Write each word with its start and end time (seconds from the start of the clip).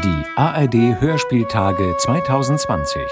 Die 0.00 0.24
ARD 0.36 1.00
Hörspieltage 1.02 1.94
2020. 1.98 3.02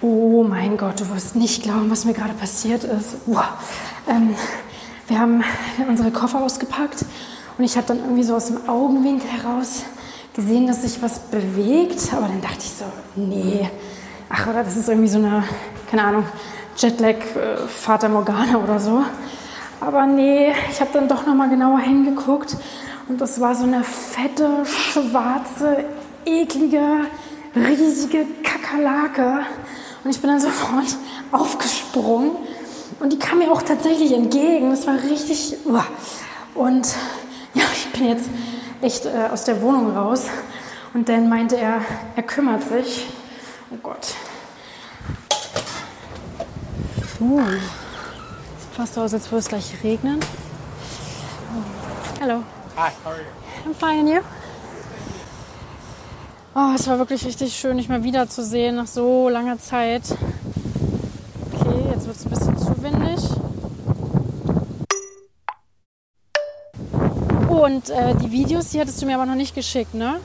Oh 0.00 0.44
mein 0.44 0.76
Gott, 0.76 1.00
du 1.00 1.08
wirst 1.10 1.34
nicht 1.34 1.64
glauben, 1.64 1.90
was 1.90 2.04
mir 2.04 2.12
gerade 2.14 2.34
passiert 2.34 2.84
ist. 2.84 3.16
Wow. 3.26 3.42
Ähm, 4.08 4.36
wir 5.08 5.18
haben 5.18 5.42
unsere 5.88 6.12
Koffer 6.12 6.40
ausgepackt 6.40 7.04
und 7.58 7.64
ich 7.64 7.76
habe 7.76 7.88
dann 7.88 7.98
irgendwie 7.98 8.22
so 8.22 8.36
aus 8.36 8.46
dem 8.46 8.68
Augenwinkel 8.68 9.28
heraus 9.28 9.82
gesehen, 10.34 10.68
dass 10.68 10.82
sich 10.82 11.02
was 11.02 11.18
bewegt. 11.18 12.12
Aber 12.12 12.28
dann 12.28 12.40
dachte 12.40 12.58
ich 12.60 12.70
so, 12.70 12.84
nee, 13.16 13.68
ach, 14.28 14.46
oder 14.46 14.62
das 14.62 14.76
ist 14.76 14.88
irgendwie 14.88 15.08
so 15.08 15.18
eine, 15.18 15.42
keine 15.90 16.04
Ahnung, 16.04 16.26
Jetlag 16.76 17.16
äh, 17.36 17.56
Vater 17.66 18.08
Morgana 18.08 18.56
oder 18.56 18.78
so. 18.78 19.04
Aber 19.84 20.06
nee, 20.06 20.52
ich 20.70 20.80
habe 20.80 20.90
dann 20.92 21.08
doch 21.08 21.26
noch 21.26 21.34
mal 21.34 21.48
genauer 21.48 21.80
hingeguckt 21.80 22.56
und 23.08 23.20
das 23.20 23.40
war 23.40 23.56
so 23.56 23.64
eine 23.64 23.82
fette, 23.82 24.64
schwarze, 24.64 25.84
eklige, 26.24 27.06
riesige 27.56 28.24
Kakerlake. 28.44 29.40
Und 30.04 30.10
ich 30.10 30.20
bin 30.20 30.30
dann 30.30 30.40
sofort 30.40 30.96
aufgesprungen 31.32 32.30
und 33.00 33.12
die 33.12 33.18
kam 33.18 33.38
mir 33.38 33.50
auch 33.50 33.62
tatsächlich 33.62 34.12
entgegen. 34.12 34.70
Das 34.70 34.86
war 34.86 34.94
richtig. 35.02 35.56
Uah. 35.64 35.84
Und 36.54 36.94
ja, 37.54 37.64
ich 37.74 37.90
bin 37.90 38.08
jetzt 38.08 38.30
echt 38.82 39.04
äh, 39.06 39.30
aus 39.32 39.42
der 39.44 39.60
Wohnung 39.62 39.96
raus. 39.96 40.26
Und 40.94 41.08
dann 41.08 41.28
meinte 41.28 41.56
er, 41.56 41.80
er 42.14 42.22
kümmert 42.22 42.62
sich. 42.62 43.08
Oh 43.72 43.78
Gott. 43.82 44.14
Uh, 47.20 47.40
fast 48.72 48.98
aus, 48.98 49.12
als 49.14 49.30
würde 49.30 49.38
es 49.38 49.48
gleich 49.48 49.72
regnen. 49.84 50.20
Hallo. 52.20 52.42
Hi, 52.76 52.90
how 53.04 53.12
are 53.12 53.18
you? 53.18 53.70
I'm 53.70 53.74
fine, 53.74 54.00
and 54.00 54.08
you? 54.08 54.20
Oh, 56.54 56.72
es 56.74 56.86
war 56.86 56.98
wirklich 56.98 57.24
richtig 57.24 57.54
schön, 57.54 57.78
dich 57.78 57.88
mal 57.88 58.02
wiederzusehen 58.04 58.76
nach 58.76 58.86
so 58.86 59.28
langer 59.28 59.58
Zeit. 59.58 60.02
Okay, 61.52 61.90
jetzt 61.94 62.06
wird 62.06 62.16
es 62.16 62.24
ein 62.24 62.30
bisschen 62.30 62.58
zu 62.58 62.82
windig. 62.82 63.20
Oh, 67.48 67.64
und 67.64 67.90
äh, 67.90 68.14
die 68.16 68.30
Videos, 68.30 68.70
die 68.70 68.80
hattest 68.80 69.00
du 69.00 69.06
mir 69.06 69.14
aber 69.14 69.26
noch 69.26 69.34
nicht 69.34 69.54
geschickt, 69.54 69.94
ne? 69.94 70.20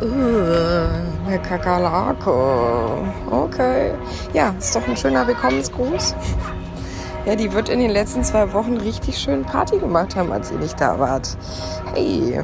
Uh, 0.00 1.13
eine 1.26 1.38
Kakerlake. 1.38 2.30
Okay. 3.30 3.92
Ja, 4.32 4.54
ist 4.58 4.74
doch 4.74 4.86
ein 4.86 4.96
schöner 4.96 5.26
Willkommensgruß. 5.26 6.14
Ja, 7.26 7.36
die 7.36 7.52
wird 7.52 7.68
in 7.68 7.78
den 7.78 7.90
letzten 7.90 8.22
zwei 8.22 8.52
Wochen 8.52 8.76
richtig 8.76 9.18
schön 9.18 9.44
Party 9.44 9.78
gemacht 9.78 10.14
haben, 10.14 10.30
als 10.30 10.50
ihr 10.50 10.58
nicht 10.58 10.80
da 10.80 10.98
wart. 10.98 11.36
Hey. 11.94 12.42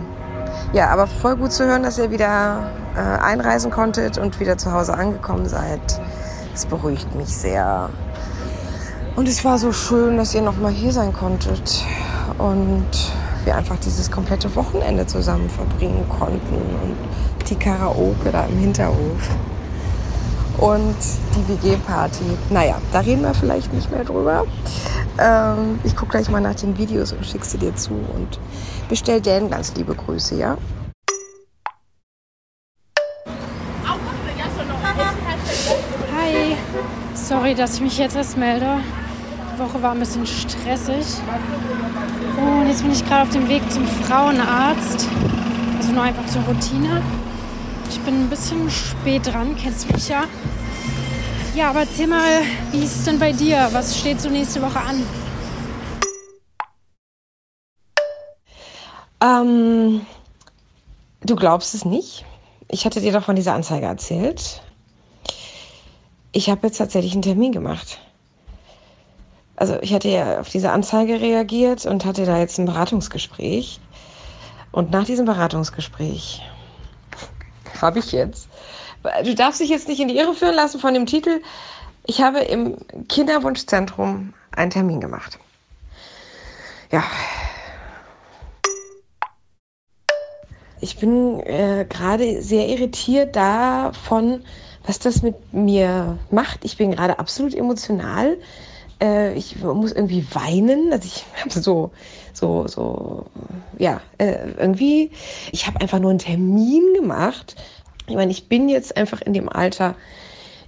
Ja, 0.73 0.89
aber 0.89 1.07
voll 1.07 1.37
gut 1.37 1.53
zu 1.53 1.67
hören, 1.67 1.83
dass 1.83 1.99
ihr 1.99 2.11
wieder 2.11 2.71
äh, 2.97 3.01
einreisen 3.01 3.71
konntet 3.71 4.19
und 4.19 4.41
wieder 4.41 4.57
zu 4.57 4.73
Hause 4.73 4.95
angekommen 4.95 5.49
seid. 5.49 5.81
Das 6.53 6.67
beruhigt 6.67 7.15
mich 7.15 7.29
sehr. 7.29 7.91
Und 9.17 9.29
es 9.29 9.45
war 9.45 9.59
so 9.59 9.73
schön, 9.73 10.17
dass 10.17 10.35
ihr 10.35 10.43
nochmal 10.43 10.73
hier 10.73 10.93
sein 10.93 11.13
konntet 11.13 11.85
und 12.39 12.87
wir 13.45 13.57
einfach 13.57 13.77
dieses 13.79 14.11
komplette 14.11 14.55
Wochenende 14.55 15.07
zusammen 15.07 15.51
verbringen 15.51 16.09
konnten 16.09 16.55
und 16.55 16.97
die 17.51 17.57
Karaoke 17.57 18.31
da 18.31 18.45
im 18.45 18.59
Hinterhof 18.59 19.29
und 20.59 20.97
die 21.35 21.49
WG-Party. 21.49 22.25
Naja, 22.51 22.81
da 22.93 23.01
reden 23.01 23.23
wir 23.23 23.35
vielleicht 23.35 23.73
nicht 23.73 23.91
mehr 23.91 24.05
drüber. 24.05 24.47
Ähm, 25.19 25.81
ich 25.85 25.97
gucke 25.97 26.13
gleich 26.13 26.31
mal 26.31 26.41
nach 26.41 26.55
den 26.55 26.79
Videos 26.79 27.13
und 27.13 27.27
schick 27.27 27.45
sie 27.45 27.59
dir 27.59 27.75
zu 27.75 27.93
und 27.93 28.39
bestell 28.89 29.21
Dan 29.21 29.51
ganz 29.51 29.75
liebe 29.75 29.95
Grüße, 29.95 30.37
ja? 30.37 30.57
Hi. 36.17 36.57
Sorry, 37.15 37.55
dass 37.55 37.75
ich 37.75 37.81
mich 37.81 37.99
jetzt 37.99 38.17
erst 38.17 38.37
melde. 38.37 38.79
Die 39.55 39.59
Woche 39.59 39.83
war 39.83 39.93
ein 39.93 39.99
bisschen 39.99 40.27
stressig. 40.27 41.07
Und 42.37 42.69
jetzt 42.69 42.83
bin 42.83 42.93
ich 42.93 43.05
gerade 43.05 43.23
auf 43.23 43.31
dem 43.31 43.49
Weg 43.49 43.63
zum 43.71 43.87
Frauenarzt. 43.87 45.07
Also 45.79 45.93
nur 45.93 46.03
einfach 46.03 46.27
zur 46.27 46.43
Routine. 46.43 47.03
Ich 47.91 47.99
bin 48.03 48.23
ein 48.23 48.31
bisschen 48.31 48.71
spät 48.71 49.27
dran, 49.27 49.57
kennst 49.57 49.93
mich 49.93 50.09
ja. 50.09 50.23
Ja, 51.57 51.71
aber 51.71 51.81
erzähl 51.81 52.07
mal, 52.07 52.43
wie 52.71 52.85
ist 52.85 52.99
es 52.99 53.05
denn 53.05 53.19
bei 53.19 53.33
dir? 53.33 53.69
Was 53.73 53.99
steht 53.99 54.21
so 54.21 54.29
nächste 54.29 54.63
Woche 54.63 54.79
an? 54.79 55.05
Ähm, 59.21 60.07
du 61.23 61.35
glaubst 61.35 61.75
es 61.75 61.85
nicht. 61.85 62.25
Ich 62.69 62.85
hatte 62.85 63.01
dir 63.01 63.11
doch 63.11 63.25
von 63.25 63.35
dieser 63.35 63.55
Anzeige 63.55 63.87
erzählt. 63.87 64.63
Ich 66.31 66.49
habe 66.49 66.69
jetzt 66.69 66.79
tatsächlich 66.79 67.15
einen 67.15 67.23
Termin 67.23 67.51
gemacht. 67.51 67.99
Also 69.57 69.81
ich 69.83 69.93
hatte 69.93 70.09
ja 70.09 70.39
auf 70.39 70.49
diese 70.49 70.71
Anzeige 70.71 71.21
reagiert 71.21 71.87
und 71.87 72.05
hatte 72.05 72.25
da 72.25 72.39
jetzt 72.39 72.57
ein 72.61 72.67
Beratungsgespräch. 72.67 73.81
Und 74.71 74.93
nach 74.93 75.05
diesem 75.05 75.27
Beratungsgespräch 75.27 76.41
habe 77.83 77.99
ich 77.99 78.13
jetzt. 78.13 78.49
Du 79.25 79.35
darfst 79.35 79.61
dich 79.61 79.71
jetzt 79.71 79.89
nicht 79.89 80.01
in 80.01 80.09
die 80.09 80.19
Irre 80.19 80.35
führen 80.35 80.55
lassen 80.55 80.81
von 80.81 80.95
dem 80.95 81.07
Titel. 81.07 81.41
Ich 82.07 82.21
habe 82.23 82.41
im 82.41 82.77
Kinderwunschzentrum 83.09 84.35
einen 84.53 84.71
Termin 84.71 85.01
gemacht. 85.01 85.39
Ja. 86.91 87.05
Ich 90.81 90.99
bin 90.99 91.41
äh, 91.41 91.87
gerade 91.89 92.43
sehr 92.43 92.69
irritiert 92.69 93.37
davon, 93.37 94.45
was 94.87 94.99
das 94.99 95.23
mit 95.23 95.53
mir 95.53 96.19
macht. 96.31 96.65
Ich 96.65 96.77
bin 96.79 96.93
gerade 96.93 97.19
absolut 97.19 97.55
emotional. 97.55 98.39
Äh, 99.01 99.35
ich 99.35 99.57
muss 99.57 99.93
irgendwie 99.93 100.27
weinen. 100.33 100.93
Also 100.93 101.07
ich 101.07 101.25
habe 101.41 101.51
so, 101.51 101.93
so, 102.33 102.67
so, 102.67 103.27
ja, 103.79 104.01
äh, 104.19 104.51
irgendwie, 104.59 105.11
ich 105.53 105.67
habe 105.67 105.81
einfach 105.81 105.99
nur 105.99 106.11
einen 106.11 106.19
Termin 106.19 106.95
gemacht. 106.95 107.57
Ich 108.07 108.15
meine, 108.15 108.33
ich 108.33 108.49
bin 108.49 108.69
jetzt 108.69 108.97
einfach 108.97 109.21
in 109.23 109.33
dem 109.33 109.49
Alter, 109.49 109.95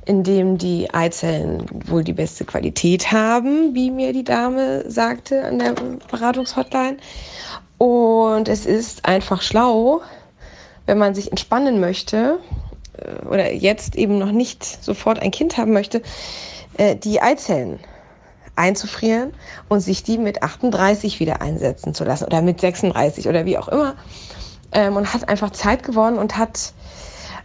in 0.04 0.22
dem 0.22 0.59
die 0.59 0.93
Eizellen 0.93 1.66
wohl 1.87 2.04
die 2.04 2.12
beste 2.12 2.44
Qualität 2.44 3.12
haben, 3.12 3.75
wie 3.75 3.91
mir 3.91 4.12
die 4.12 4.25
Dame 4.25 4.91
sagte 4.91 5.44
an 5.44 5.59
der 5.59 5.75
Beratungshotline. 6.10 6.97
Und 7.78 8.49
es 8.49 8.66
ist 8.66 9.04
einfach 9.04 9.43
schlau, 9.43 10.03
wenn 10.87 10.99
man 10.99 11.14
sich 11.14 11.31
entspannen 11.31 11.81
möchte 11.81 12.38
äh, 12.97 13.26
oder 13.26 13.53
jetzt 13.53 13.97
eben 13.97 14.19
noch 14.19 14.32
nicht 14.32 14.64
sofort 14.64 15.19
ein 15.20 15.31
Kind 15.31 15.56
haben 15.56 15.72
möchte, 15.72 16.03
äh, 16.78 16.97
die 16.97 17.20
Eizellen 17.20 17.81
einzufrieren 18.56 19.32
und 19.68 19.80
sich 19.80 20.02
die 20.02 20.18
mit 20.18 20.42
38 20.42 21.20
wieder 21.20 21.40
einsetzen 21.40 21.94
zu 21.94 22.04
lassen 22.04 22.24
oder 22.24 22.42
mit 22.42 22.60
36 22.60 23.28
oder 23.28 23.44
wie 23.44 23.58
auch 23.58 23.68
immer. 23.68 23.94
Ähm, 24.72 24.96
und 24.96 25.12
hat 25.12 25.28
einfach 25.28 25.50
Zeit 25.50 25.82
gewonnen 25.82 26.18
und 26.18 26.36
hat 26.36 26.72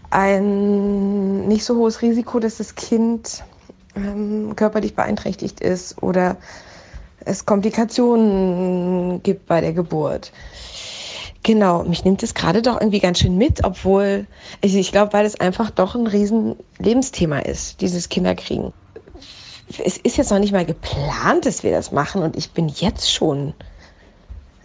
ein 0.09 1.47
nicht 1.47 1.65
so 1.65 1.75
hohes 1.75 2.01
Risiko, 2.01 2.39
dass 2.39 2.57
das 2.57 2.75
Kind 2.75 3.43
ähm, 3.95 4.55
körperlich 4.55 4.95
beeinträchtigt 4.95 5.59
ist 5.59 6.01
oder 6.01 6.37
es 7.25 7.45
Komplikationen 7.45 9.21
gibt 9.23 9.47
bei 9.47 9.61
der 9.61 9.73
Geburt. 9.73 10.31
Genau, 11.43 11.83
mich 11.83 12.03
nimmt 12.03 12.23
es 12.23 12.33
gerade 12.33 12.61
doch 12.61 12.79
irgendwie 12.79 12.99
ganz 12.99 13.19
schön 13.19 13.37
mit, 13.37 13.63
obwohl 13.63 14.27
ich, 14.61 14.75
ich 14.75 14.91
glaube, 14.91 15.13
weil 15.13 15.25
es 15.25 15.39
einfach 15.39 15.69
doch 15.69 15.95
ein 15.95 16.07
riesen 16.07 16.55
Lebensthema 16.77 17.39
ist, 17.39 17.81
dieses 17.81 18.09
Kinderkriegen. 18.09 18.73
Es 19.69 19.97
ist 19.97 20.17
jetzt 20.17 20.31
noch 20.31 20.39
nicht 20.39 20.53
mal 20.53 20.65
geplant, 20.65 21.45
dass 21.45 21.63
wir 21.63 21.71
das 21.71 21.91
machen 21.91 22.23
und 22.23 22.37
ich 22.37 22.51
bin 22.51 22.69
jetzt 22.69 23.11
schon 23.11 23.53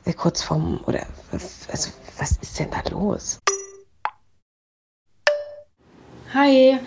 äh, 0.05 0.13
kurz 0.13 0.43
vorm, 0.43 0.81
oder 0.87 1.01
also, 1.33 1.91
was 2.19 2.39
ist 2.41 2.59
denn 2.59 2.69
da 2.71 2.89
los? 2.91 3.41
Hi, 6.35 6.79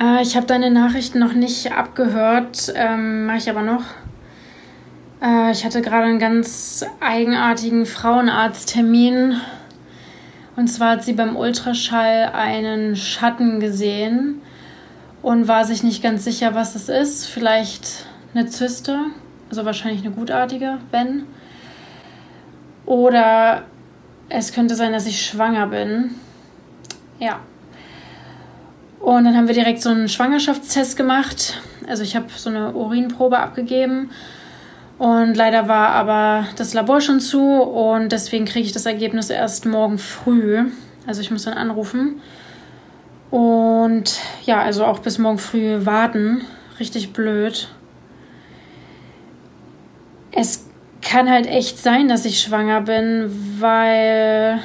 äh, 0.00 0.22
ich 0.22 0.36
habe 0.36 0.46
deine 0.46 0.70
Nachrichten 0.70 1.20
noch 1.20 1.32
nicht 1.32 1.72
abgehört, 1.72 2.72
ähm, 2.74 3.26
mache 3.26 3.38
ich 3.38 3.48
aber 3.48 3.62
noch. 3.62 3.84
Äh, 5.22 5.52
ich 5.52 5.64
hatte 5.64 5.80
gerade 5.80 6.06
einen 6.06 6.18
ganz 6.18 6.84
eigenartigen 7.00 7.86
Frauenarzttermin. 7.86 9.40
Und 10.56 10.68
zwar 10.68 10.90
hat 10.90 11.04
sie 11.04 11.14
beim 11.14 11.36
Ultraschall 11.36 12.30
einen 12.32 12.96
Schatten 12.96 13.60
gesehen 13.60 14.40
und 15.24 15.48
war 15.48 15.64
sich 15.64 15.82
nicht 15.82 16.02
ganz 16.02 16.22
sicher, 16.22 16.54
was 16.54 16.74
es 16.74 16.90
ist. 16.90 17.26
Vielleicht 17.26 18.04
eine 18.34 18.46
Zyste, 18.46 18.98
also 19.48 19.64
wahrscheinlich 19.64 20.04
eine 20.04 20.14
gutartige, 20.14 20.76
wenn. 20.90 21.24
Oder 22.84 23.62
es 24.28 24.52
könnte 24.52 24.74
sein, 24.74 24.92
dass 24.92 25.06
ich 25.06 25.24
schwanger 25.24 25.68
bin. 25.68 26.10
Ja. 27.18 27.40
Und 29.00 29.24
dann 29.24 29.34
haben 29.34 29.48
wir 29.48 29.54
direkt 29.54 29.80
so 29.80 29.88
einen 29.88 30.10
Schwangerschaftstest 30.10 30.94
gemacht. 30.94 31.58
Also 31.88 32.02
ich 32.02 32.16
habe 32.16 32.26
so 32.36 32.50
eine 32.50 32.74
Urinprobe 32.74 33.38
abgegeben 33.38 34.10
und 34.98 35.36
leider 35.36 35.68
war 35.68 35.88
aber 35.88 36.48
das 36.56 36.74
Labor 36.74 37.00
schon 37.00 37.20
zu 37.20 37.40
und 37.40 38.12
deswegen 38.12 38.44
kriege 38.44 38.66
ich 38.66 38.72
das 38.72 38.84
Ergebnis 38.84 39.30
erst 39.30 39.64
morgen 39.64 39.96
früh. 39.96 40.64
Also 41.06 41.22
ich 41.22 41.30
muss 41.30 41.44
dann 41.44 41.54
anrufen. 41.54 42.20
Und 43.34 44.20
ja, 44.44 44.62
also 44.62 44.84
auch 44.84 45.00
bis 45.00 45.18
morgen 45.18 45.38
früh 45.38 45.84
warten. 45.84 46.42
Richtig 46.78 47.12
blöd. 47.12 47.66
Es 50.30 50.68
kann 51.02 51.28
halt 51.28 51.48
echt 51.48 51.82
sein, 51.82 52.06
dass 52.06 52.24
ich 52.26 52.40
schwanger 52.40 52.82
bin, 52.82 53.58
weil. 53.58 54.60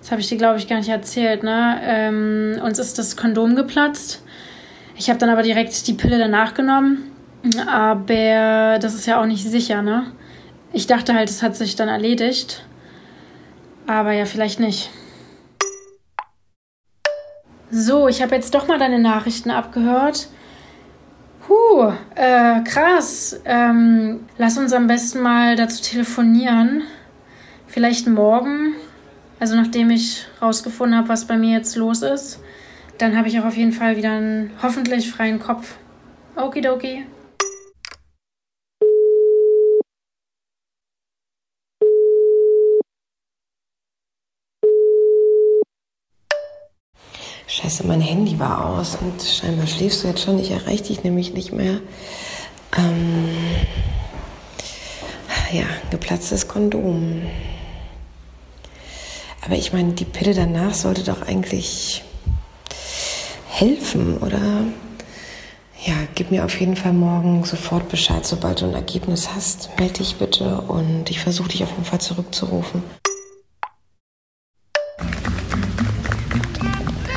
Das 0.00 0.12
habe 0.12 0.22
ich 0.22 0.28
dir, 0.28 0.38
glaube 0.38 0.58
ich, 0.58 0.66
gar 0.66 0.78
nicht 0.78 0.88
erzählt, 0.88 1.42
ne? 1.42 1.78
Ähm, 1.84 2.58
uns 2.64 2.78
ist 2.78 2.98
das 2.98 3.18
Kondom 3.18 3.54
geplatzt. 3.54 4.24
Ich 4.96 5.10
habe 5.10 5.18
dann 5.18 5.28
aber 5.28 5.42
direkt 5.42 5.86
die 5.86 5.92
Pille 5.92 6.18
danach 6.18 6.54
genommen. 6.54 7.12
Aber 7.70 8.78
das 8.80 8.94
ist 8.94 9.04
ja 9.04 9.20
auch 9.20 9.26
nicht 9.26 9.44
sicher, 9.44 9.82
ne? 9.82 10.06
Ich 10.72 10.86
dachte 10.86 11.12
halt, 11.12 11.28
es 11.28 11.42
hat 11.42 11.54
sich 11.54 11.76
dann 11.76 11.88
erledigt. 11.88 12.64
Aber 13.86 14.12
ja, 14.12 14.24
vielleicht 14.24 14.58
nicht. 14.58 14.88
So, 17.70 18.08
ich 18.08 18.20
habe 18.20 18.34
jetzt 18.34 18.54
doch 18.54 18.66
mal 18.66 18.78
deine 18.78 18.98
Nachrichten 18.98 19.50
abgehört. 19.50 20.28
Huh, 21.48 21.92
äh, 22.16 22.60
krass. 22.64 23.40
Ähm, 23.44 24.20
lass 24.38 24.58
uns 24.58 24.72
am 24.72 24.88
besten 24.88 25.20
mal 25.20 25.54
dazu 25.54 25.82
telefonieren. 25.82 26.82
Vielleicht 27.66 28.08
morgen. 28.08 28.74
Also 29.38 29.56
nachdem 29.56 29.90
ich 29.90 30.26
rausgefunden 30.42 30.98
habe, 30.98 31.08
was 31.08 31.26
bei 31.26 31.36
mir 31.36 31.56
jetzt 31.56 31.76
los 31.76 32.02
ist. 32.02 32.40
Dann 32.98 33.16
habe 33.16 33.28
ich 33.28 33.40
auch 33.40 33.44
auf 33.44 33.56
jeden 33.56 33.72
Fall 33.72 33.96
wieder 33.96 34.12
einen 34.12 34.50
hoffentlich 34.62 35.10
freien 35.10 35.38
Kopf. 35.38 35.76
Okidoki. 36.36 37.06
Scheiße, 47.52 47.84
mein 47.84 48.00
Handy 48.00 48.38
war 48.38 48.64
aus 48.64 48.96
und 49.00 49.20
scheinbar 49.20 49.66
schläfst 49.66 50.04
du 50.04 50.06
jetzt 50.06 50.22
schon. 50.22 50.38
Ich 50.38 50.52
erreiche 50.52 50.84
dich 50.84 51.02
nämlich 51.02 51.34
nicht 51.34 51.50
mehr. 51.50 51.80
Ähm, 52.78 53.28
ja, 55.52 55.64
geplatztes 55.90 56.46
Kondom. 56.46 57.22
Aber 59.44 59.56
ich 59.56 59.72
meine, 59.72 59.94
die 59.94 60.04
Pille 60.04 60.32
danach 60.32 60.74
sollte 60.74 61.02
doch 61.02 61.22
eigentlich 61.22 62.04
helfen, 63.48 64.18
oder? 64.18 64.62
Ja, 65.84 65.94
gib 66.14 66.30
mir 66.30 66.44
auf 66.44 66.60
jeden 66.60 66.76
Fall 66.76 66.92
morgen 66.92 67.42
sofort 67.44 67.88
Bescheid, 67.88 68.24
sobald 68.24 68.60
du 68.60 68.66
ein 68.66 68.74
Ergebnis 68.74 69.28
hast. 69.34 69.70
Melde 69.76 69.94
dich 69.94 70.18
bitte 70.18 70.60
und 70.60 71.10
ich 71.10 71.18
versuche 71.18 71.48
dich 71.48 71.64
auf 71.64 71.70
jeden 71.70 71.84
Fall 71.84 72.00
zurückzurufen. 72.00 72.84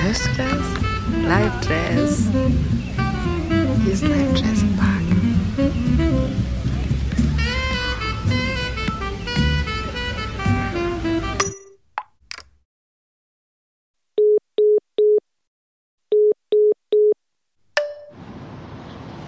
Hörst 0.06 0.28
du 0.28 0.32
das? 0.36 1.30
Live 1.30 1.54
Jazz. 1.66 2.28
Hier 3.84 3.94
ist 3.94 4.02
Live 4.06 4.36
Jazz 4.36 4.62
im 4.62 4.76
Park. 4.76 5.00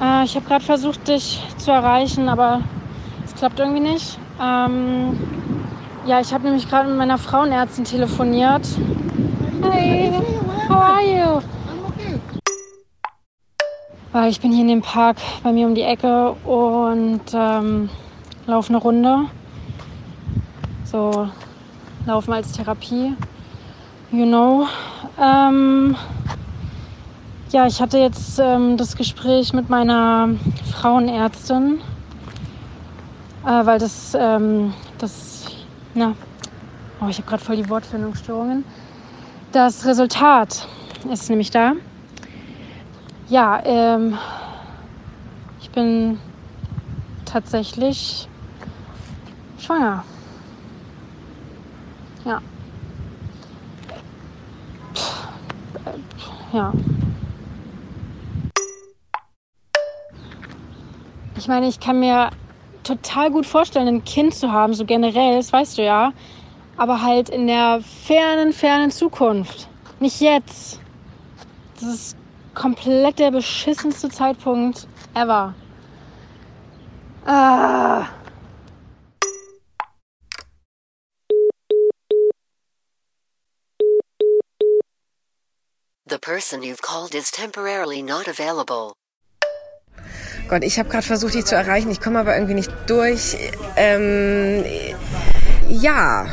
Äh, 0.01 0.25
ich 0.25 0.35
habe 0.35 0.45
gerade 0.45 0.65
versucht, 0.65 1.07
dich 1.07 1.41
zu 1.57 1.71
erreichen, 1.71 2.27
aber 2.27 2.63
es 3.23 3.33
klappt 3.33 3.59
irgendwie 3.61 3.79
nicht. 3.79 4.19
Ähm, 4.41 5.17
ja, 6.05 6.19
ich 6.19 6.33
habe 6.33 6.43
nämlich 6.43 6.67
gerade 6.69 6.89
mit 6.89 6.97
meiner 6.97 7.17
Frauenärztin 7.17 7.85
telefoniert. 7.85 8.67
Hey, 9.71 10.11
how 10.67 10.81
are 10.81 11.01
you? 11.01 11.41
Weil 14.11 14.29
ich 14.29 14.39
bin 14.39 14.51
hier 14.51 14.61
in 14.61 14.69
dem 14.69 14.81
Park 14.81 15.17
bei 15.43 15.51
mir 15.51 15.67
um 15.67 15.75
die 15.75 15.81
Ecke 15.81 16.31
und 16.45 17.21
ähm, 17.33 17.89
laufe 18.47 18.69
eine 18.69 18.77
Runde. 18.77 19.25
So, 20.85 21.29
laufen 22.05 22.33
als 22.33 22.51
Therapie. 22.53 23.13
You 24.11 24.25
know. 24.25 24.67
Ähm, 25.21 25.95
ja, 27.51 27.67
ich 27.67 27.81
hatte 27.81 27.97
jetzt 27.97 28.39
ähm, 28.39 28.77
das 28.77 28.95
Gespräch 28.95 29.53
mit 29.53 29.69
meiner 29.69 30.29
Frauenärztin, 30.71 31.81
äh, 33.45 33.65
weil 33.65 33.79
das, 33.79 34.15
ähm, 34.17 34.73
das, 34.97 35.47
na, 35.93 36.15
oh, 37.01 37.07
ich 37.09 37.17
habe 37.17 37.27
gerade 37.27 37.43
voll 37.43 37.57
die 37.57 37.69
Wortfindungsstörungen. 37.69 38.63
Das 39.55 39.85
Resultat 39.85 40.67
ist 41.09 41.29
nämlich 41.29 41.49
da. 41.49 41.75
Ja, 43.29 43.61
ähm, 43.63 44.17
ich 45.61 45.69
bin 45.69 46.19
tatsächlich 47.23 48.27
schwanger. 49.57 50.03
Ja. 52.25 52.41
Äh, 55.85 56.57
ja. 56.57 56.73
Ich 61.37 61.47
meine, 61.47 61.69
ich 61.69 61.79
kann 61.79 62.01
mir 62.01 62.29
total 62.83 63.31
gut 63.31 63.45
vorstellen, 63.45 63.87
ein 63.87 64.03
Kind 64.03 64.35
zu 64.35 64.51
haben, 64.51 64.73
so 64.73 64.83
generell, 64.83 65.37
das 65.37 65.53
weißt 65.53 65.77
du 65.77 65.85
ja. 65.85 66.11
Aber 66.77 67.01
halt 67.01 67.29
in 67.29 67.47
der 67.47 67.81
fernen, 68.05 68.51
fernen 68.53 68.91
Zukunft. 68.91 69.67
Nicht 69.99 70.19
jetzt. 70.19 70.79
Das 71.79 71.89
ist 71.89 72.17
komplett 72.53 73.19
der 73.19 73.31
beschissenste 73.31 74.09
Zeitpunkt 74.09 74.87
ever. 75.13 75.53
Ah. 77.25 78.07
The 86.07 86.19
person 86.19 86.61
you've 86.61 86.81
called 86.81 87.15
is 87.15 87.31
temporarily 87.31 88.01
not 88.01 88.27
available. 88.27 88.93
Gott, 90.47 90.63
ich 90.63 90.77
habe 90.77 90.87
gerade 90.89 91.05
versucht, 91.05 91.33
dich 91.33 91.45
zu 91.45 91.55
erreichen. 91.55 91.89
Ich 91.89 91.99
komme 91.99 92.19
aber 92.19 92.35
irgendwie 92.35 92.53
nicht 92.53 92.71
durch. 92.85 93.35
Ähm, 93.75 94.63
ja, 95.69 96.27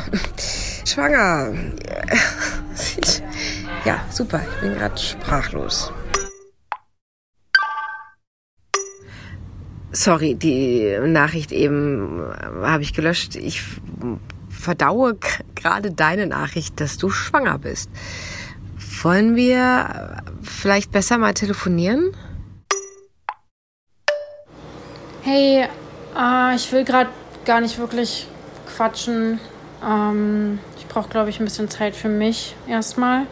schwanger. 0.85 1.53
Ja, 3.85 3.99
super. 4.09 4.41
Ich 4.41 4.61
bin 4.61 4.75
gerade 4.75 4.97
sprachlos. 4.97 5.91
Sorry, 9.91 10.35
die 10.35 10.97
Nachricht 11.05 11.51
eben 11.51 12.23
habe 12.61 12.81
ich 12.81 12.93
gelöscht. 12.93 13.35
Ich 13.35 13.61
verdaue 14.49 15.17
gerade 15.55 15.91
deine 15.91 16.27
Nachricht, 16.27 16.79
dass 16.79 16.97
du 16.97 17.09
schwanger 17.09 17.59
bist. 17.59 17.89
Wollen 19.01 19.35
wir 19.35 20.23
vielleicht 20.41 20.91
besser 20.91 21.17
mal 21.17 21.33
telefonieren? 21.33 22.15
Hey, 25.23 25.67
äh, 26.17 26.55
ich 26.55 26.71
will 26.71 26.85
gerade 26.85 27.09
gar 27.45 27.59
nicht 27.59 27.77
wirklich 27.77 28.27
quatschen. 28.65 29.39
Ähm, 29.83 30.59
ich 30.77 30.87
brauche, 30.87 31.09
glaube 31.09 31.29
ich, 31.29 31.39
ein 31.39 31.45
bisschen 31.45 31.69
Zeit 31.69 31.95
für 31.95 32.09
mich 32.09 32.55
erstmal. 32.67 33.25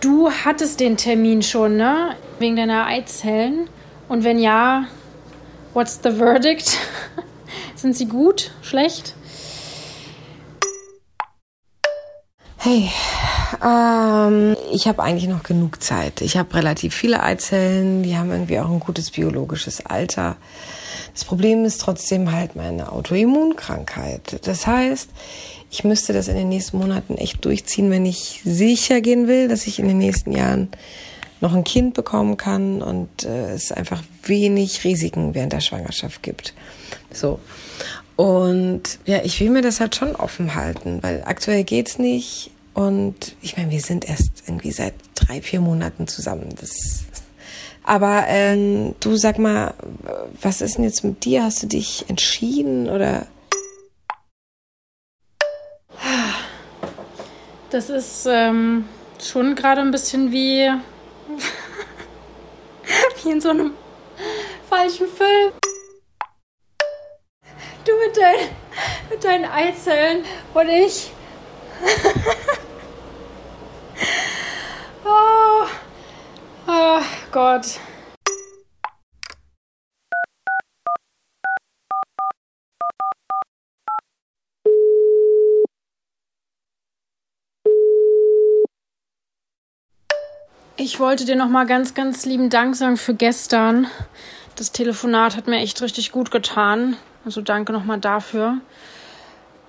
Du 0.00 0.30
hattest 0.30 0.80
den 0.80 0.96
Termin 0.96 1.42
schon, 1.42 1.76
ne? 1.76 2.16
Wegen 2.38 2.56
deiner 2.56 2.86
Eizellen. 2.86 3.68
Und 4.08 4.24
wenn 4.24 4.38
ja, 4.38 4.86
what's 5.74 6.00
the 6.02 6.10
verdict? 6.10 6.76
Sind 7.76 7.96
sie 7.96 8.06
gut? 8.06 8.50
Schlecht? 8.62 9.14
Hey, 12.58 12.90
ähm, 13.64 14.56
ich 14.72 14.86
habe 14.86 15.02
eigentlich 15.02 15.28
noch 15.28 15.42
genug 15.42 15.82
Zeit. 15.82 16.20
Ich 16.20 16.36
habe 16.36 16.54
relativ 16.54 16.94
viele 16.94 17.22
Eizellen, 17.22 18.02
die 18.02 18.16
haben 18.16 18.30
irgendwie 18.30 18.58
auch 18.58 18.70
ein 18.70 18.80
gutes 18.80 19.10
biologisches 19.10 19.84
Alter. 19.86 20.36
Das 21.14 21.24
Problem 21.24 21.64
ist 21.64 21.80
trotzdem 21.80 22.32
halt 22.32 22.56
meine 22.56 22.90
Autoimmunkrankheit. 22.90 24.40
Das 24.46 24.66
heißt, 24.66 25.10
ich 25.70 25.84
müsste 25.84 26.12
das 26.12 26.28
in 26.28 26.36
den 26.36 26.48
nächsten 26.48 26.78
Monaten 26.78 27.16
echt 27.16 27.44
durchziehen, 27.44 27.90
wenn 27.90 28.06
ich 28.06 28.42
sicher 28.44 29.00
gehen 29.00 29.28
will, 29.28 29.48
dass 29.48 29.66
ich 29.66 29.78
in 29.78 29.88
den 29.88 29.98
nächsten 29.98 30.32
Jahren 30.32 30.68
noch 31.40 31.54
ein 31.54 31.64
Kind 31.64 31.94
bekommen 31.94 32.36
kann 32.36 32.82
und 32.82 33.24
äh, 33.24 33.50
es 33.50 33.72
einfach 33.72 34.02
wenig 34.22 34.84
Risiken 34.84 35.34
während 35.34 35.52
der 35.52 35.60
Schwangerschaft 35.60 36.22
gibt. 36.22 36.54
So. 37.12 37.40
Und 38.16 39.00
ja, 39.04 39.22
ich 39.24 39.40
will 39.40 39.50
mir 39.50 39.62
das 39.62 39.80
halt 39.80 39.96
schon 39.96 40.14
offen 40.14 40.54
halten, 40.54 41.02
weil 41.02 41.24
aktuell 41.26 41.64
geht's 41.64 41.98
nicht. 41.98 42.51
Und 42.74 43.36
ich 43.42 43.56
meine, 43.56 43.70
wir 43.70 43.80
sind 43.80 44.08
erst 44.08 44.44
irgendwie 44.46 44.72
seit 44.72 44.94
drei, 45.14 45.42
vier 45.42 45.60
Monaten 45.60 46.06
zusammen. 46.06 46.48
Das 46.58 47.04
Aber 47.84 48.24
ähm, 48.28 48.94
du 49.00 49.16
sag 49.16 49.38
mal, 49.38 49.74
was 50.40 50.60
ist 50.60 50.76
denn 50.76 50.84
jetzt 50.84 51.02
mit 51.02 51.24
dir? 51.24 51.44
Hast 51.44 51.62
du 51.62 51.66
dich 51.66 52.04
entschieden 52.08 52.88
oder? 52.88 53.26
Das 57.70 57.90
ist 57.90 58.26
ähm, 58.26 58.88
schon 59.20 59.54
gerade 59.54 59.80
ein 59.80 59.90
bisschen 59.90 60.30
wie, 60.30 60.68
wie 63.22 63.30
in 63.30 63.40
so 63.40 63.50
einem 63.50 63.72
falschen 64.68 65.06
Film. 65.08 65.52
Du 67.84 67.92
mit, 68.06 68.16
dein, 68.16 68.34
mit 69.10 69.24
deinen 69.24 69.44
Eizellen 69.46 70.24
und 70.54 70.68
ich. 70.68 71.10
oh. 75.04 75.66
oh 76.68 77.00
Gott. 77.32 77.80
Ich 90.76 91.00
wollte 91.00 91.24
dir 91.24 91.36
noch 91.36 91.48
mal 91.48 91.64
ganz, 91.64 91.94
ganz 91.94 92.26
lieben 92.26 92.50
Dank 92.50 92.76
sagen 92.76 92.98
für 92.98 93.14
gestern. 93.14 93.86
Das 94.56 94.72
Telefonat 94.72 95.34
hat 95.34 95.46
mir 95.46 95.60
echt 95.60 95.80
richtig 95.80 96.12
gut 96.12 96.30
getan. 96.30 96.98
Also 97.24 97.40
danke 97.40 97.72
noch 97.72 97.84
mal 97.84 97.98
dafür. 97.98 98.58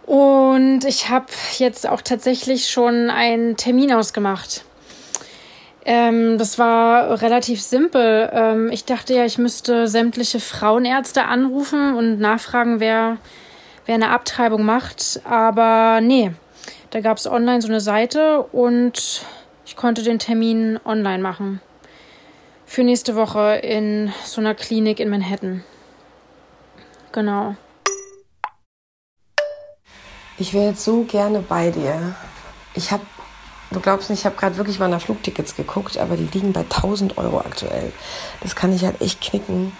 Und 0.05 0.84
ich 0.84 1.08
habe 1.08 1.27
jetzt 1.60 1.88
auch 1.88 2.01
tatsächlich 2.01 2.70
schon 2.70 3.10
einen 3.10 3.55
Termin 3.55 3.93
ausgemacht. 3.93 4.65
Ähm, 5.86 6.38
das 6.38 6.58
war 6.60 7.22
relativ 7.22 7.62
simpel. 7.62 8.30
Ähm, 8.32 8.70
ich 8.72 8.86
dachte 8.86 9.13
ja, 9.13 9.25
ich 9.25 9.38
müsste 9.38 9.88
sämtliche 9.88 10.40
Frauenärzte 10.40 11.25
anrufen 11.25 11.96
und 11.96 12.20
nachfragen, 12.20 12.80
wer, 12.80 13.18
wer 13.86 13.96
eine 13.96 14.10
Abtreibung 14.10 14.63
macht. 14.63 15.22
Aber 15.25 16.00
nee, 16.02 16.32
da 16.92 17.02
gab 17.02 17.18
es 17.18 17.28
online 17.28 17.62
so 17.62 17.68
eine 17.68 17.82
Seite 17.82 18.44
und 18.44 19.25
ich 19.66 19.75
konnte 19.75 20.04
den 20.04 20.20
Termin 20.20 20.80
online 20.86 21.22
machen. 21.22 21.62
Für 22.66 22.84
nächste 22.84 23.16
Woche 23.16 23.56
in 23.62 24.12
so 24.25 24.42
einer 24.42 24.56
Klinik 24.56 25.00
in 25.00 25.10
Manhattan. 25.10 25.63
Genau. 27.12 27.56
Ich 30.38 30.54
wäre 30.54 30.70
jetzt 30.70 30.84
so 30.84 31.04
gerne 31.04 31.40
bei 31.40 31.70
dir. 31.70 32.16
Ich 32.74 32.92
habe, 32.92 33.06
du 33.74 33.80
glaubst 33.80 34.10
nicht, 34.10 34.20
ich 34.20 34.25
habe 34.25 34.36
gerade 34.36 34.58
wirklich 34.58 34.80
mal 34.80 34.88
nach 34.88 35.01
Flugtickets 35.01 35.56
geguckt, 35.56 35.98
aber 35.98 36.15
die 36.15 36.27
liegen 36.27 36.53
bei 36.53 36.62
1000 36.62 37.18
Euro 37.18 37.39
aktuell. 37.39 37.92
Das 38.42 38.56
kann 38.56 38.74
ich 38.74 38.86
halt 38.86 39.01
echt 39.01 39.22
knicken. 39.22 39.75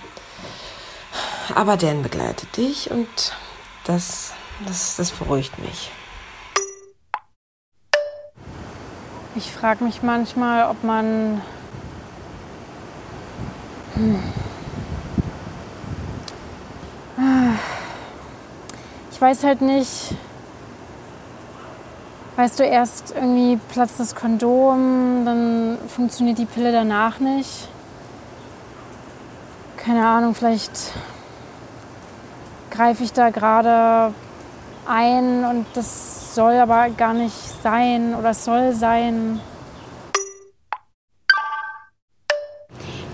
Aber 1.55 1.77
Dan 1.77 2.03
begleitet 2.03 2.57
dich 2.57 2.91
und 2.91 3.07
das, 3.85 4.33
das, 4.65 4.95
das 4.95 5.12
beruhigt 5.12 5.57
mich. 5.59 5.91
Ich 9.35 9.51
frage 9.51 9.83
mich 9.83 10.03
manchmal, 10.03 10.69
ob 10.69 10.83
man. 10.83 11.41
Hm. 13.95 14.21
Ich 19.12 19.21
weiß 19.21 19.43
halt 19.43 19.62
nicht. 19.62 20.15
Weißt 22.35 22.59
du, 22.59 22.63
erst 22.63 23.13
irgendwie 23.15 23.59
platzt 23.69 23.99
das 23.99 24.15
Kondom, 24.15 25.23
dann 25.23 25.77
funktioniert 25.87 26.39
die 26.39 26.45
Pille 26.45 26.71
danach 26.71 27.19
nicht. 27.19 27.67
Keine 29.77 30.03
Ahnung, 30.03 30.33
vielleicht 30.33 30.71
greife 32.71 33.03
ich 33.03 33.13
da 33.13 33.29
gerade 33.29 34.15
ein 34.87 35.45
und 35.45 35.67
das 35.75 36.33
soll 36.33 36.53
aber 36.53 36.89
gar 36.89 37.13
nicht 37.13 37.35
sein 37.61 38.15
oder 38.15 38.33
soll 38.33 38.73
sein. 38.73 39.39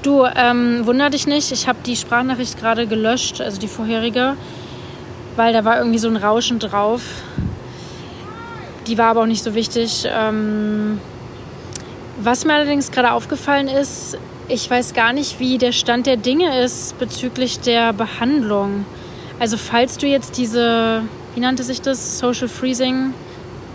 Du, 0.01 0.23
ähm, 0.23 0.85
wunder 0.85 1.09
dich 1.09 1.27
nicht, 1.27 1.51
ich 1.51 1.67
habe 1.67 1.79
die 1.85 1.97
Sprachnachricht 1.97 2.57
gerade 2.57 2.87
gelöscht, 2.87 3.41
also 3.41 3.59
die 3.59 3.67
vorherige, 3.67 4.37
weil 5.35 5.51
da 5.51 5.65
war 5.65 5.77
irgendwie 5.77 5.99
so 5.99 6.07
ein 6.07 6.15
Rauschen 6.15 6.59
drauf. 6.59 7.01
Die 8.89 8.97
war 8.97 9.11
aber 9.11 9.21
auch 9.21 9.27
nicht 9.27 9.43
so 9.43 9.55
wichtig. 9.55 10.05
Ähm, 10.07 10.99
was 12.21 12.43
mir 12.43 12.55
allerdings 12.55 12.91
gerade 12.91 13.13
aufgefallen 13.13 13.69
ist, 13.69 14.17
ich 14.49 14.69
weiß 14.69 14.93
gar 14.93 15.13
nicht, 15.13 15.39
wie 15.39 15.57
der 15.57 15.71
Stand 15.71 16.07
der 16.07 16.17
Dinge 16.17 16.61
ist 16.61 16.99
bezüglich 16.99 17.61
der 17.61 17.93
Behandlung. 17.93 18.85
Also 19.39 19.55
falls 19.55 19.97
du 19.97 20.07
jetzt 20.07 20.37
diese 20.37 21.03
wie 21.35 21.39
nannte 21.39 21.63
sich 21.63 21.81
das, 21.81 22.19
Social 22.19 22.47
Freezing 22.47 23.13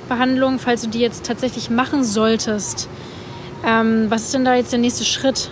Behandlung, 0.08 0.58
falls 0.58 0.82
du 0.82 0.88
die 0.88 0.98
jetzt 0.98 1.24
tatsächlich 1.24 1.70
machen 1.70 2.04
solltest. 2.04 2.88
Ähm, 3.64 4.10
was 4.10 4.24
ist 4.24 4.34
denn 4.34 4.44
da 4.44 4.54
jetzt 4.54 4.72
der 4.72 4.78
nächste 4.78 5.04
Schritt? 5.04 5.50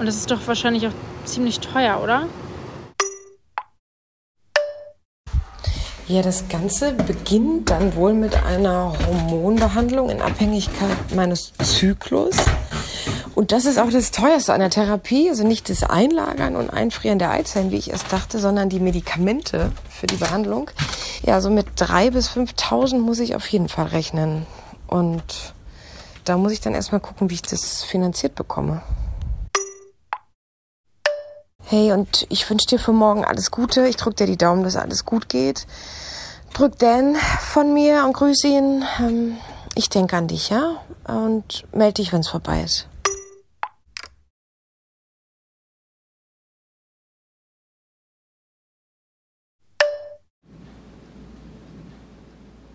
Und 0.00 0.06
das 0.06 0.16
ist 0.16 0.30
doch 0.30 0.40
wahrscheinlich 0.46 0.88
auch 0.88 0.92
ziemlich 1.24 1.60
teuer, 1.60 2.00
oder? 2.02 2.26
Ja, 6.06 6.20
das 6.20 6.48
Ganze 6.50 6.92
beginnt 6.92 7.70
dann 7.70 7.96
wohl 7.96 8.12
mit 8.12 8.36
einer 8.44 8.92
Hormonbehandlung 9.06 10.10
in 10.10 10.20
Abhängigkeit 10.20 11.14
meines 11.14 11.54
Zyklus. 11.62 12.36
Und 13.34 13.52
das 13.52 13.64
ist 13.64 13.78
auch 13.78 13.88
das 13.88 14.10
Teuerste 14.10 14.52
an 14.52 14.60
der 14.60 14.68
Therapie. 14.68 15.30
Also 15.30 15.46
nicht 15.46 15.70
das 15.70 15.82
Einlagern 15.82 16.56
und 16.56 16.68
Einfrieren 16.68 17.18
der 17.18 17.30
Eizellen, 17.30 17.70
wie 17.70 17.78
ich 17.78 17.90
erst 17.90 18.12
dachte, 18.12 18.38
sondern 18.38 18.68
die 18.68 18.80
Medikamente 18.80 19.72
für 19.88 20.06
die 20.06 20.16
Behandlung. 20.16 20.70
Ja, 21.22 21.40
so 21.40 21.48
mit 21.48 21.66
drei 21.76 22.10
bis 22.10 22.28
5.000 22.28 22.98
muss 22.98 23.18
ich 23.18 23.34
auf 23.34 23.46
jeden 23.48 23.70
Fall 23.70 23.86
rechnen. 23.86 24.44
Und 24.86 25.54
da 26.24 26.36
muss 26.36 26.52
ich 26.52 26.60
dann 26.60 26.74
erstmal 26.74 27.00
gucken, 27.00 27.30
wie 27.30 27.34
ich 27.34 27.42
das 27.42 27.82
finanziert 27.82 28.34
bekomme. 28.34 28.82
Hey, 31.66 31.92
und 31.92 32.26
ich 32.28 32.48
wünsche 32.50 32.66
dir 32.66 32.78
für 32.78 32.92
morgen 32.92 33.24
alles 33.24 33.50
Gute. 33.50 33.86
Ich 33.88 33.96
drücke 33.96 34.16
dir 34.16 34.26
die 34.26 34.36
Daumen, 34.36 34.64
dass 34.64 34.76
alles 34.76 35.06
gut 35.06 35.30
geht. 35.30 35.66
Drück 36.52 36.78
Dan 36.78 37.16
von 37.40 37.72
mir 37.72 38.04
und 38.04 38.12
grüße 38.12 38.48
ihn. 38.48 38.84
Ähm, 39.00 39.38
ich 39.74 39.88
denke 39.88 40.14
an 40.14 40.28
dich, 40.28 40.50
ja? 40.50 40.76
Und 41.08 41.64
melde 41.72 41.94
dich, 41.94 42.12
wenn 42.12 42.20
es 42.20 42.28
vorbei 42.28 42.62
ist. 42.62 42.86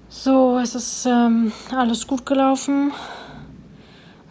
So, 0.10 0.58
es 0.58 0.74
ist 0.74 1.06
ähm, 1.06 1.52
alles 1.72 2.08
gut 2.08 2.26
gelaufen. 2.26 2.92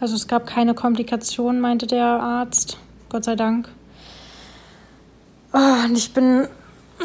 Also 0.01 0.15
es 0.15 0.27
gab 0.27 0.45
keine 0.45 0.73
Komplikationen, 0.73 1.61
meinte 1.61 1.87
der 1.87 2.05
Arzt. 2.05 2.77
Gott 3.07 3.23
sei 3.23 3.35
Dank. 3.35 3.69
Oh, 5.51 5.57
und 5.85 5.97
ich 5.97 6.13
bin 6.13 6.47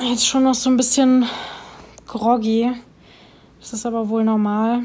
jetzt 0.03 0.27
schon 0.27 0.45
noch 0.45 0.55
so 0.55 0.69
ein 0.69 0.77
bisschen 0.77 1.25
groggy. 2.07 2.71
Das 3.59 3.73
ist 3.73 3.87
aber 3.87 4.11
wohl 4.11 4.23
normal. 4.23 4.83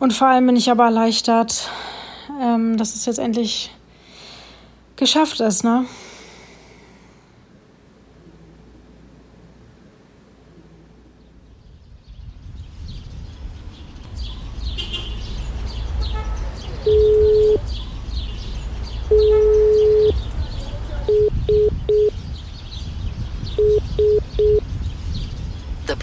Und 0.00 0.12
vor 0.12 0.26
allem 0.26 0.46
bin 0.46 0.56
ich 0.56 0.68
aber 0.68 0.86
erleichtert, 0.86 1.70
ähm, 2.42 2.76
dass 2.76 2.96
es 2.96 3.06
jetzt 3.06 3.20
endlich 3.20 3.70
geschafft 4.96 5.38
ist, 5.38 5.62
ne? 5.62 5.84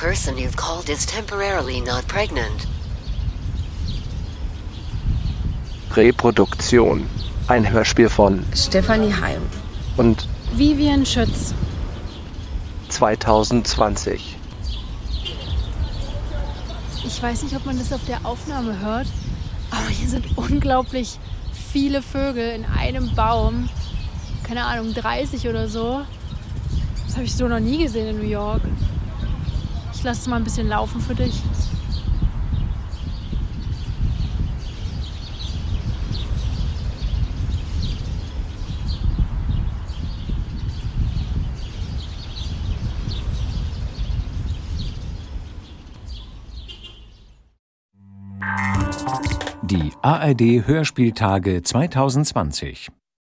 Person 0.06 0.38
you've 0.38 0.56
called 0.56 0.88
is 0.88 1.04
temporarily 1.04 1.82
not 1.82 2.08
pregnant. 2.08 2.68
Reproduktion. 5.96 7.10
Ein 7.48 7.68
Hörspiel 7.68 8.08
von 8.08 8.46
Stefanie 8.54 9.12
Heim 9.12 9.42
und 9.98 10.28
Vivian 10.54 11.08
Schütz. 11.08 11.56
2020. 12.90 14.38
Ich 17.04 17.24
weiß 17.24 17.42
nicht, 17.42 17.56
ob 17.56 17.66
man 17.66 17.80
das 17.80 17.92
auf 17.92 18.06
der 18.06 18.24
Aufnahme 18.28 18.80
hört, 18.80 19.08
aber 19.72 19.88
hier 19.90 20.08
sind 20.08 20.38
unglaublich 20.38 21.18
viele 21.74 22.04
Vögel 22.04 22.52
in 22.52 22.66
einem 22.66 23.16
Baum. 23.16 23.70
Keine 24.44 24.66
Ahnung, 24.66 24.94
30 24.94 25.48
oder 25.48 25.68
so. 25.68 26.02
Das 27.08 27.16
habe 27.16 27.26
ich 27.26 27.34
so 27.34 27.48
noch 27.48 27.60
nie 27.60 27.80
gesehen 27.80 28.06
in 28.06 28.18
New 28.20 28.30
York 28.30 28.62
ich 29.96 30.04
lasse 30.04 30.22
es 30.22 30.28
mal 30.28 30.36
ein 30.36 30.44
bisschen 30.44 30.68
laufen 30.68 31.02
für 31.02 31.16
dich. 31.16 31.42
Die 49.64 49.92
ARD 50.04 50.68
Hörspieltage 50.68 51.64
2020 51.64 52.90